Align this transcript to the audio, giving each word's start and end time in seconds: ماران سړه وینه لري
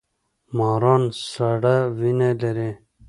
ماران 0.57 1.03
سړه 1.31 1.75
وینه 1.99 2.29
لري 2.41 2.69